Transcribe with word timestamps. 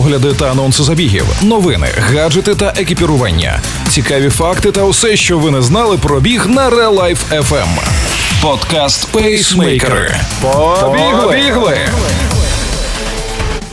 огляди 0.00 0.32
та 0.32 0.50
анонси 0.50 0.82
забігів, 0.82 1.26
новини, 1.42 1.88
гаджети 1.98 2.54
та 2.54 2.74
екіпірування, 2.76 3.60
цікаві 3.88 4.28
факти 4.28 4.72
та 4.72 4.82
усе, 4.82 5.16
що 5.16 5.38
ви 5.38 5.50
не 5.50 5.62
знали 5.62 5.98
про 5.98 6.20
біг 6.20 6.46
на 6.46 6.70
Real 6.70 6.94
Life 6.94 7.42
FM. 7.42 7.68
Подкаст 8.42 9.12
Пейсмейкери. 9.12 10.14
Побігли! 10.40 11.78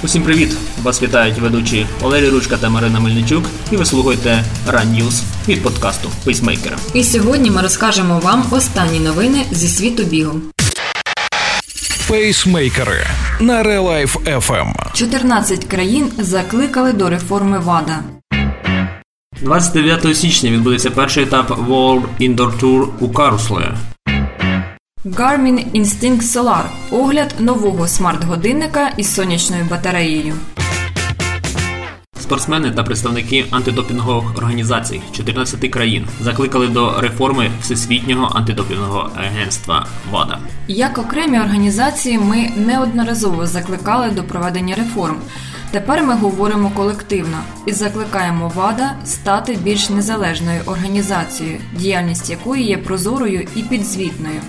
Усім 0.03 0.23
привіт! 0.23 0.57
Вас 0.83 1.01
вітають 1.01 1.39
ведучі 1.39 1.87
Олері 2.01 2.29
Ручка 2.29 2.57
та 2.57 2.69
Марина 2.69 2.99
Мельничук, 2.99 3.45
і 3.71 3.75
ви 3.75 3.85
слухаєте 3.85 4.43
Run 4.69 4.87
News 4.95 5.21
від 5.47 5.63
подкасту 5.63 6.09
Пейсмейкера. 6.23 6.77
І 6.93 7.03
сьогодні 7.03 7.51
ми 7.51 7.61
розкажемо 7.61 8.19
вам 8.19 8.45
останні 8.51 8.99
новини 8.99 9.45
зі 9.51 9.67
світу 9.67 10.03
бігу. 10.03 10.39
Пейсмейкери 12.07 13.07
на 13.39 13.63
Relife 13.63 14.17
FM. 14.17 14.93
14 14.93 15.65
країн 15.65 16.11
закликали 16.17 16.93
до 16.93 17.09
реформи 17.09 17.59
ВАДА. 17.59 17.99
29 19.41 20.17
січня 20.17 20.51
відбудеться 20.51 20.91
перший 20.91 21.23
етап 21.23 21.51
World 21.51 22.03
Indoor 22.19 22.59
Tour 22.59 22.87
у 22.99 23.09
Карлсруе. 23.09 23.77
Garmin 25.05 25.71
Instinct 25.73 26.21
Solar– 26.21 26.63
огляд 26.91 27.35
нового 27.39 27.87
смарт-годинника 27.87 28.89
із 28.97 29.15
сонячною 29.15 29.65
батареєю. 29.69 30.33
Спортсмени 32.27 32.71
та 32.71 32.83
представники 32.83 33.45
антидопінгових 33.51 34.37
організацій 34.37 35.01
14 35.11 35.71
країн 35.71 36.07
закликали 36.21 36.67
до 36.67 37.01
реформи 37.01 37.51
Всесвітнього 37.61 38.31
антидопінгового 38.35 39.09
агентства 39.15 39.87
ВАДА. 40.11 40.39
Як 40.67 40.97
окремі 40.97 41.39
організації, 41.39 42.17
ми 42.17 42.49
неодноразово 42.57 43.45
закликали 43.45 44.09
до 44.09 44.23
проведення 44.23 44.75
реформ. 44.75 45.17
Тепер 45.71 46.03
ми 46.03 46.15
говоримо 46.15 46.69
колективно 46.69 47.37
і 47.65 47.71
закликаємо 47.71 48.51
ВАДА 48.55 48.95
стати 49.05 49.57
більш 49.63 49.89
незалежною 49.89 50.61
організацією, 50.65 51.59
діяльність 51.79 52.29
якої 52.29 52.65
є 52.65 52.77
прозорою 52.77 53.47
і 53.55 53.63
підзвітною. 53.63 54.41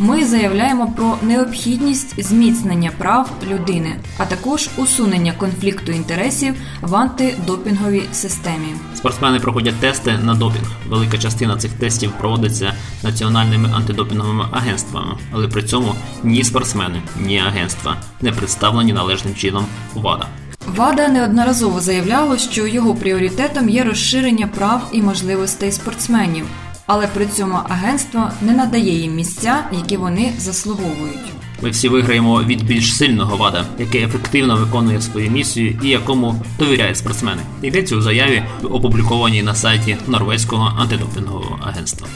Ми 0.00 0.24
заявляємо 0.24 0.92
про 0.96 1.18
необхідність 1.22 2.22
зміцнення 2.22 2.90
прав 2.98 3.30
людини, 3.50 3.96
а 4.18 4.26
також 4.26 4.70
усунення 4.76 5.32
конфлікту 5.32 5.92
інтересів 5.92 6.54
в 6.82 6.96
антидопінговій 6.96 8.02
системі. 8.12 8.66
Спортсмени 8.94 9.40
проходять 9.40 9.74
тести 9.74 10.18
на 10.22 10.34
допінг. 10.34 10.70
Велика 10.88 11.18
частина 11.18 11.56
цих 11.56 11.72
тестів 11.72 12.12
проводиться 12.18 12.72
національними 13.02 13.70
антидопінговими 13.74 14.44
агентствами, 14.52 15.14
але 15.32 15.48
при 15.48 15.62
цьому 15.62 15.94
ні 16.22 16.44
спортсмени, 16.44 17.02
ні 17.20 17.38
агентства 17.38 17.96
не 18.22 18.32
представлені 18.32 18.92
належним 18.92 19.34
чином 19.34 19.66
ВАДА. 19.94 20.26
ВАДА 20.66 21.08
неодноразово 21.08 21.80
заявляло, 21.80 22.36
що 22.36 22.66
його 22.66 22.94
пріоритетом 22.94 23.68
є 23.68 23.84
розширення 23.84 24.46
прав 24.46 24.88
і 24.92 25.02
можливостей 25.02 25.72
спортсменів, 25.72 26.46
але 26.88 27.06
при 27.06 27.26
цьому 27.26 27.58
агентство 27.68 28.30
не 28.42 28.52
надає 28.52 29.00
їм 29.00 29.14
місця, 29.14 29.64
які 29.72 29.96
вони 29.96 30.32
заслуговують. 30.38 31.32
Ми 31.62 31.70
всі 31.70 31.88
виграємо 31.88 32.42
від 32.42 32.66
більш 32.66 32.96
сильного 32.96 33.36
ВАДА, 33.36 33.64
яке 33.78 33.98
ефективно 33.98 34.56
виконує 34.56 35.00
свою 35.00 35.30
місію 35.30 35.80
і 35.82 35.88
якому 35.88 36.42
довіряють 36.58 36.96
спортсмени. 36.96 37.42
Йдеться 37.62 37.96
у 37.96 38.00
заяві, 38.00 38.42
опублікованій 38.62 39.42
на 39.42 39.54
сайті 39.54 39.96
Норвезького 40.06 40.72
антидопінгового 40.78 41.58
агентства. 41.62 42.08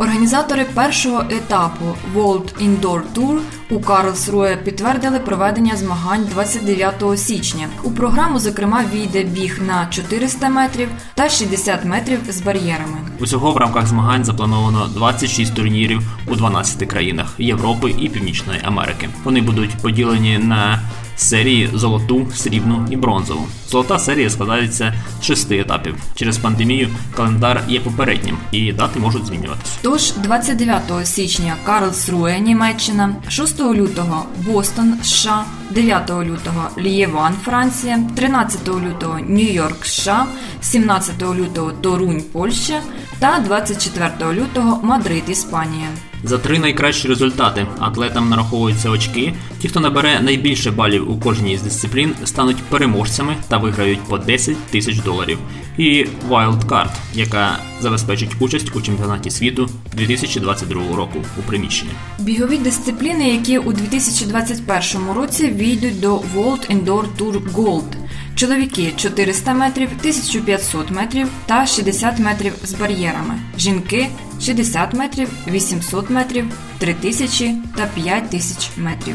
Організатори 0.00 0.64
першого 0.74 1.24
етапу 1.30 1.84
World 2.16 2.54
Indoor 2.62 3.00
Tour 3.14 3.38
у 3.70 3.80
Карлсруе 3.80 4.56
підтвердили 4.56 5.18
проведення 5.18 5.76
змагань 5.76 6.24
29 6.30 7.18
січня. 7.18 7.66
У 7.82 7.90
програму, 7.90 8.38
зокрема, 8.38 8.84
війде 8.94 9.22
біг 9.24 9.60
на 9.66 9.86
400 9.86 10.48
метрів 10.48 10.88
та 11.14 11.28
60 11.28 11.84
метрів 11.84 12.18
з 12.28 12.40
бар'єрами. 12.40 12.98
Усього 13.18 13.52
в 13.52 13.56
рамках 13.56 13.86
змагань 13.86 14.24
заплановано 14.24 14.88
26 14.94 15.54
турнірів 15.54 16.00
у 16.26 16.36
12 16.36 16.88
країнах 16.88 17.34
Європи 17.38 17.94
і 17.98 18.08
Північної 18.08 18.60
Америки. 18.64 19.08
Вони 19.24 19.40
будуть 19.40 19.70
поділені 19.82 20.38
на 20.38 20.80
серії 21.20 21.70
золоту, 21.74 22.26
срібну 22.34 22.86
і 22.90 22.96
бронзову. 22.96 23.46
Золота 23.68 23.98
серія 23.98 24.30
складається 24.30 24.94
з 25.20 25.24
шести 25.24 25.58
етапів. 25.58 25.94
Через 26.14 26.38
пандемію 26.38 26.88
календар 27.16 27.64
є 27.68 27.80
попереднім 27.80 28.38
і 28.52 28.72
дати 28.72 29.00
можуть 29.00 29.26
змінюватися. 29.26 29.78
Тож 29.82 30.12
29 30.12 30.82
січня 31.04 31.56
Карлсруе, 31.64 32.40
Німеччина, 32.40 33.16
6 33.28 33.60
лютого 33.60 34.26
Бостон, 34.46 34.94
США, 35.02 35.44
9 35.70 36.10
лютого 36.10 36.68
Лієван, 36.78 37.34
Франція, 37.44 37.98
13 38.16 38.68
лютого 38.68 39.18
Нью-Йорк, 39.28 39.84
США, 39.84 40.26
17 40.60 41.22
лютого 41.22 41.72
Торунь, 41.72 42.22
Польща 42.32 42.80
та 43.18 43.38
24 43.38 44.10
лютого 44.32 44.80
Мадрид, 44.82 45.22
Іспанія. 45.28 45.86
За 46.24 46.38
три 46.38 46.58
найкращі 46.58 47.08
результати 47.08 47.66
атлетам 47.78 48.28
нараховуються 48.28 48.90
очки. 48.90 49.34
Ті, 49.58 49.68
хто 49.68 49.80
набере 49.80 50.20
найбільше 50.20 50.70
балів 50.70 51.10
у 51.10 51.20
кожній 51.20 51.56
з 51.56 51.62
дисциплін, 51.62 52.14
стануть 52.24 52.62
переможцями 52.62 53.36
та 53.48 53.56
виграють 53.56 54.00
по 54.00 54.18
10 54.18 54.56
тисяч 54.56 54.98
доларів. 54.98 55.38
І 55.78 56.06
Wild 56.28 56.66
Card, 56.66 56.90
яка 57.14 57.58
забезпечить 57.80 58.36
участь 58.40 58.76
у 58.76 58.80
чемпіонаті 58.80 59.30
світу 59.30 59.70
2022 59.96 60.96
року 60.96 61.18
у 61.38 61.42
приміщенні. 61.42 61.92
Бігові 62.18 62.58
дисципліни, 62.58 63.30
які 63.30 63.58
у 63.58 63.72
2021 63.72 65.12
році 65.16 65.46
війдуть 65.46 66.00
до 66.00 66.16
World 66.16 66.76
Indoor 66.76 67.04
Tour 67.18 67.52
Gold. 67.52 67.92
Чоловіки 68.34 68.92
400 68.96 69.54
метрів, 69.54 69.88
1500 69.98 70.90
метрів 70.90 71.28
та 71.46 71.66
60 71.66 72.18
метрів 72.18 72.52
з 72.64 72.74
бар'єрами. 72.74 73.34
Жінки 73.58 74.08
60 74.40 74.94
метрів, 74.94 75.28
800 75.48 76.10
метрів, 76.10 76.44
3000 76.78 77.54
та 77.76 77.86
5000 77.94 78.70
метрів. 78.76 79.14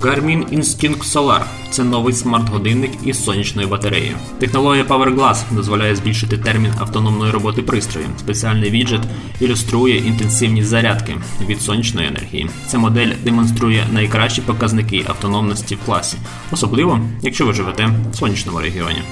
Garmin 0.00 0.58
Instinct 0.58 1.02
Solar 1.12 1.42
це 1.70 1.84
новий 1.84 2.14
смарт-годинник 2.14 2.90
із 3.04 3.24
сонячною 3.24 3.68
батареєю. 3.68 4.16
Технологія 4.38 4.84
Power 4.84 5.14
Glass 5.14 5.36
дозволяє 5.50 5.96
збільшити 5.96 6.38
термін 6.38 6.72
автономної 6.78 7.32
роботи 7.32 7.62
пристрою. 7.62 8.06
Спеціальний 8.18 8.70
віджет 8.70 9.00
ілюструє 9.40 9.96
інтенсивність 9.96 10.68
зарядки 10.68 11.16
від 11.48 11.62
сонячної 11.62 12.08
енергії. 12.08 12.50
Ця 12.66 12.78
модель 12.78 13.12
демонструє 13.24 13.86
найкращі 13.92 14.40
показники 14.40 15.04
автономності 15.08 15.74
в 15.74 15.78
класі, 15.86 16.16
особливо 16.52 17.00
якщо 17.22 17.46
ви 17.46 17.52
живете 17.52 17.88
в 18.12 18.16
сонячному 18.16 18.60
регіоні. 18.60 19.02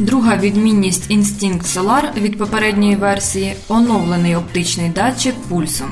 Друга 0.00 0.36
відмінність 0.36 1.10
Instinct 1.10 1.62
Solar 1.62 2.20
від 2.20 2.38
попередньої 2.38 2.96
версії 2.96 3.54
оновлений 3.68 4.36
оптичний 4.36 4.88
датчик 4.88 5.34
пульсу. 5.48 5.84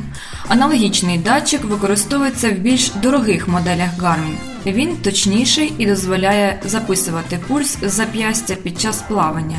Аналогічний 0.48 1.18
датчик 1.18 1.64
використовується 1.64 2.50
в 2.50 2.52
більш 2.52 2.90
дорогих 3.02 3.48
моделях 3.48 3.90
Garmin. 3.98 4.34
Він 4.66 4.96
точніший 4.96 5.72
і 5.78 5.86
дозволяє 5.86 6.60
записувати 6.64 7.38
пульс 7.48 7.78
зап'ястя 7.82 8.54
під 8.54 8.80
час 8.80 9.04
плавання. 9.08 9.58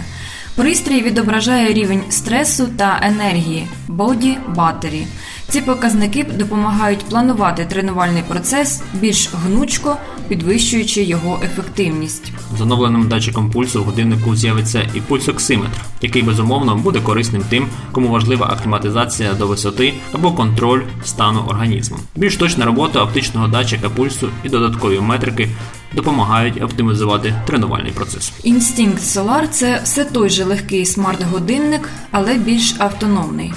Пристрій 0.56 1.02
відображає 1.02 1.74
рівень 1.74 2.04
стресу 2.10 2.68
та 2.78 3.00
енергії 3.04 3.68
Body 3.90 4.36
Battery. 4.56 5.06
Ці 5.50 5.62
показники 5.62 6.24
допомагають 6.24 7.00
планувати 7.00 7.66
тренувальний 7.66 8.24
процес 8.28 8.82
більш 8.94 9.30
гнучко, 9.34 9.98
підвищуючи 10.28 11.04
його 11.04 11.40
ефективність. 11.44 12.32
З 12.58 12.62
оновленим 12.62 13.08
датчиком 13.08 13.52
пульсу 13.52 13.82
в 13.82 13.86
годиннику 13.86 14.36
з'явиться 14.36 14.88
і 14.94 15.02
пульсоксиметр, 15.02 15.82
який 16.02 16.22
безумовно 16.22 16.76
буде 16.76 17.00
корисним 17.00 17.44
тим, 17.50 17.68
кому 17.92 18.10
важлива 18.10 18.46
акліматизація 18.46 19.34
до 19.34 19.48
висоти 19.48 19.94
або 20.14 20.32
контроль 20.32 20.82
стану 21.06 21.40
організму. 21.48 21.98
Більш 22.16 22.38
точна 22.38 22.66
робота 22.66 23.04
оптичного 23.04 23.48
датчика 23.48 23.90
пульсу 23.90 24.30
і 24.44 24.50
додаткові 24.50 25.00
метрики 25.00 25.50
допомагають 25.94 26.62
оптимізувати 26.64 27.36
тренувальний 27.48 27.92
процес. 27.92 28.34
Instinct 28.46 29.00
Solar– 29.00 29.48
це 29.52 29.82
все 29.84 30.06
той 30.06 30.30
же 30.30 30.44
легкий 30.44 30.86
смарт-годинник, 30.86 31.90
але 32.12 32.38
більш 32.38 32.76
автономний. 32.80 33.54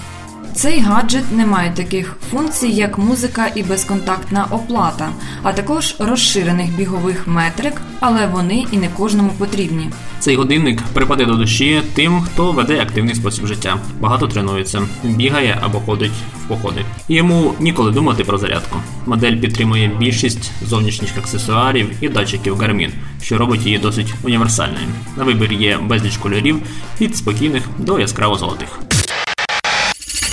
Цей 0.54 0.80
гаджет 0.80 1.32
не 1.32 1.46
має 1.46 1.70
таких 1.70 2.16
функцій, 2.30 2.68
як 2.68 2.98
музика 2.98 3.46
і 3.54 3.62
безконтактна 3.62 4.46
оплата, 4.50 5.08
а 5.42 5.52
також 5.52 5.96
розширених 5.98 6.76
бігових 6.76 7.26
метрик, 7.26 7.80
але 8.00 8.26
вони 8.26 8.64
і 8.72 8.76
не 8.76 8.88
кожному 8.88 9.30
потрібні. 9.38 9.90
Цей 10.18 10.36
годинник 10.36 10.82
припаде 10.92 11.24
до 11.24 11.34
душі 11.34 11.82
тим, 11.94 12.20
хто 12.20 12.52
веде 12.52 12.80
активний 12.80 13.14
спосіб 13.14 13.46
життя, 13.46 13.78
багато 14.00 14.28
тренується, 14.28 14.82
бігає 15.02 15.58
або 15.62 15.80
ходить 15.80 16.12
в 16.44 16.48
походи. 16.48 16.84
Йому 17.08 17.54
ніколи 17.60 17.90
думати 17.90 18.24
про 18.24 18.38
зарядку. 18.38 18.78
Модель 19.06 19.36
підтримує 19.36 19.90
більшість 19.98 20.50
зовнішніх 20.62 21.18
аксесуарів 21.18 21.90
і 22.00 22.08
датчиків 22.08 22.60
Garmin, 22.60 22.90
що 23.22 23.38
робить 23.38 23.66
її 23.66 23.78
досить 23.78 24.14
універсальною. 24.22 24.86
На 25.16 25.24
вибір 25.24 25.52
є 25.52 25.78
безліч 25.82 26.16
кольорів 26.16 26.62
від 27.00 27.16
спокійних 27.16 27.62
до 27.78 27.98
яскраво 27.98 28.34
золотих. 28.34 28.68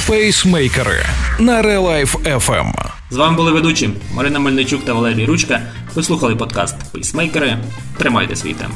Пейсмейкери 0.09 1.05
на 1.39 1.61
Relife 1.61 2.15
FM. 2.15 2.73
З 3.11 3.15
вами 3.17 3.37
були 3.37 3.51
ведучі 3.51 3.89
Марина 4.13 4.39
Мельничук 4.39 4.85
та 4.85 4.93
Валерій 4.93 5.25
Ручка. 5.25 5.61
Ви 5.95 6.03
слухали 6.03 6.35
подкаст 6.35 6.75
Пейсмейкери. 6.91 7.57
Тримайте 7.97 8.35
свій 8.35 8.53
темп. 8.53 8.73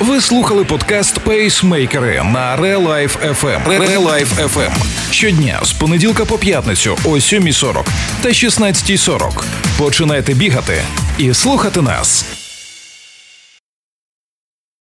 Ви 0.00 0.20
слухали 0.20 0.64
подкаст 0.64 1.18
Пейсмейкери 1.18 2.22
на 2.22 2.56
Relife 2.56 3.34
FM. 3.40 3.66
Relife 3.66 4.48
FM. 4.48 4.72
Щодня 5.10 5.60
з 5.62 5.72
понеділка 5.72 6.24
по 6.24 6.38
п'ятницю 6.38 6.98
о 7.04 7.08
7.40 7.08 7.84
та 8.22 8.28
16.40. 8.28 9.44
Починайте 9.78 10.34
бігати 10.34 10.82
і 11.18 11.34
слухати 11.34 11.82
нас. 11.82 12.41